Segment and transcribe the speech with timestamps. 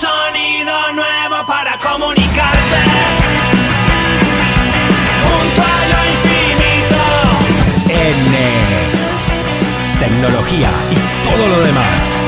[0.00, 2.80] sonido nuevo para comunicarse.
[5.24, 7.02] Junto a lo infinito.
[7.88, 8.34] N.
[9.98, 12.24] Tecnología y todo lo demás.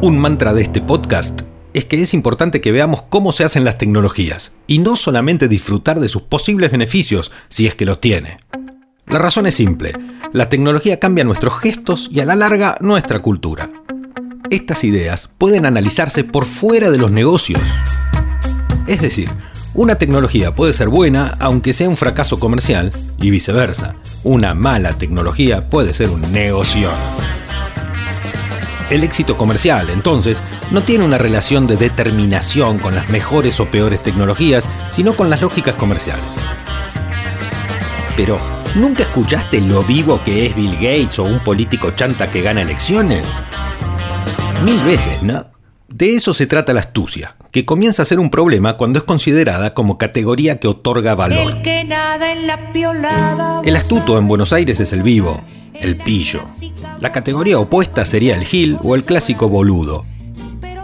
[0.00, 1.42] Un mantra de este podcast
[1.74, 6.00] es que es importante que veamos cómo se hacen las tecnologías y no solamente disfrutar
[6.00, 8.38] de sus posibles beneficios si es que los tiene.
[9.12, 9.92] La razón es simple,
[10.32, 13.68] la tecnología cambia nuestros gestos y a la larga nuestra cultura.
[14.48, 17.60] Estas ideas pueden analizarse por fuera de los negocios.
[18.86, 19.30] Es decir,
[19.74, 23.96] una tecnología puede ser buena aunque sea un fracaso comercial y viceversa.
[24.24, 26.88] Una mala tecnología puede ser un negocio.
[28.88, 34.02] El éxito comercial, entonces, no tiene una relación de determinación con las mejores o peores
[34.02, 36.24] tecnologías, sino con las lógicas comerciales.
[38.16, 38.36] Pero,
[38.74, 43.24] ¿nunca escuchaste lo vivo que es Bill Gates o un político chanta que gana elecciones?
[44.64, 45.46] Mil veces, ¿no?
[45.88, 49.74] De eso se trata la astucia, que comienza a ser un problema cuando es considerada
[49.74, 51.52] como categoría que otorga valor.
[51.52, 53.60] El que nada en la piolada.
[53.64, 56.44] El astuto en Buenos Aires es el vivo, el pillo.
[57.00, 60.06] La categoría opuesta sería el gil o el clásico boludo.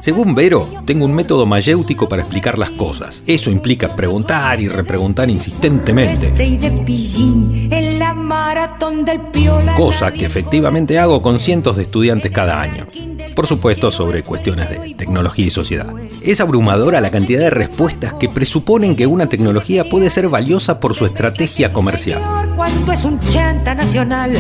[0.09, 3.23] Según Vero, tengo un método mayéutico para explicar las cosas.
[3.27, 6.33] Eso implica preguntar y repreguntar insistentemente.
[9.77, 12.87] Cosa que efectivamente hago con cientos de estudiantes cada año.
[13.39, 15.87] Por supuesto, sobre cuestiones de tecnología y sociedad.
[16.23, 20.97] Es abrumadora la cantidad de respuestas que presuponen que una tecnología puede ser valiosa por
[20.97, 22.21] su estrategia comercial.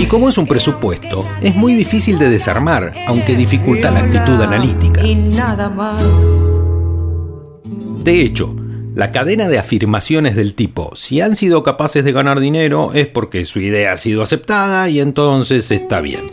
[0.00, 5.00] Y como es un presupuesto, es muy difícil de desarmar, aunque dificulta la actitud analítica.
[8.02, 8.56] De hecho,
[8.96, 13.44] la cadena de afirmaciones del tipo, si han sido capaces de ganar dinero es porque
[13.44, 16.28] su idea ha sido aceptada y entonces está bien.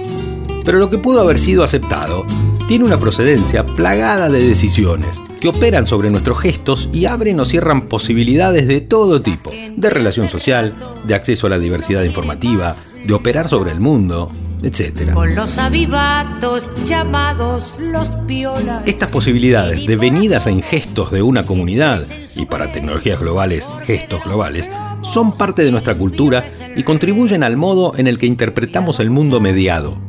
[0.65, 2.25] Pero lo que pudo haber sido aceptado
[2.67, 7.87] tiene una procedencia plagada de decisiones que operan sobre nuestros gestos y abren o cierran
[7.87, 13.47] posibilidades de todo tipo, de relación social, de acceso a la diversidad informativa, de operar
[13.47, 14.31] sobre el mundo,
[14.63, 15.13] etc.
[15.13, 18.81] Con los avivatos llamados los piolas.
[18.87, 22.03] Estas posibilidades devenidas en gestos de una comunidad,
[22.35, 24.71] y para tecnologías globales, gestos globales,
[25.03, 26.43] son parte de nuestra cultura
[26.75, 30.04] y contribuyen al modo en el que interpretamos el mundo mediado.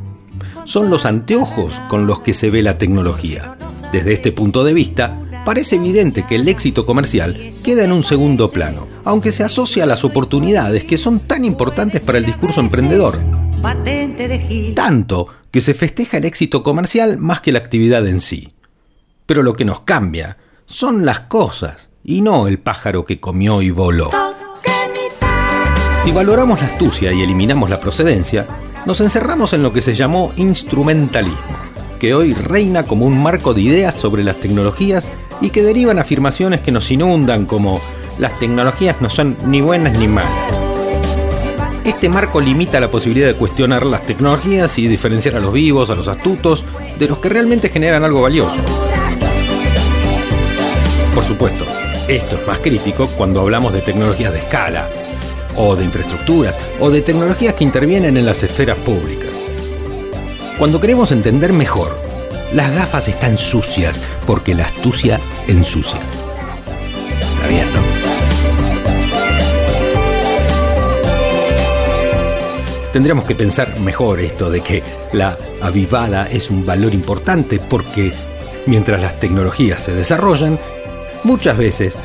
[0.67, 3.57] Son los anteojos con los que se ve la tecnología.
[3.93, 8.51] Desde este punto de vista, parece evidente que el éxito comercial queda en un segundo
[8.51, 13.21] plano, aunque se asocia a las oportunidades que son tan importantes para el discurso emprendedor.
[14.75, 18.53] Tanto que se festeja el éxito comercial más que la actividad en sí.
[19.25, 23.71] Pero lo que nos cambia son las cosas y no el pájaro que comió y
[23.71, 24.11] voló.
[26.03, 28.47] Si valoramos la astucia y eliminamos la procedencia,
[28.87, 31.41] nos encerramos en lo que se llamó instrumentalismo,
[31.99, 35.09] que hoy reina como un marco de ideas sobre las tecnologías
[35.41, 37.81] y que derivan afirmaciones que nos inundan como
[38.19, 40.31] las tecnologías no son ni buenas ni malas.
[41.85, 45.95] Este marco limita la posibilidad de cuestionar las tecnologías y diferenciar a los vivos, a
[45.95, 46.65] los astutos,
[46.99, 48.57] de los que realmente generan algo valioso.
[51.15, 51.65] Por supuesto,
[52.09, 54.89] esto es más crítico cuando hablamos de tecnologías de escala,
[55.57, 59.31] o de infraestructuras, o de tecnologías que intervienen en las esferas públicas.
[60.59, 61.99] Cuando queremos entender mejor,
[62.53, 66.01] las gafas están sucias porque la astucia ensucia.
[67.35, 67.81] Está bien, ¿no?
[72.93, 78.15] Tendríamos que pensar mejor esto de que la avivada es un valor importante porque
[78.65, 80.59] mientras las tecnologías se desarrollan,
[81.23, 81.99] muchas veces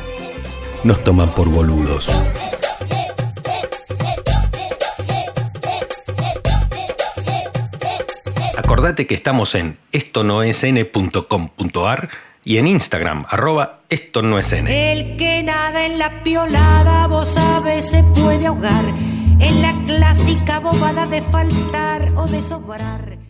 [0.84, 2.10] nos toman por boludos.
[8.82, 12.08] Acordate que estamos en esto no es n.com.ar
[12.42, 14.90] y en Instagram, arroba esto no es n.
[14.90, 18.84] El que nada en la piolada, vos sabes, se puede ahogar
[19.38, 23.21] en la clásica bobada de faltar o de sobrar.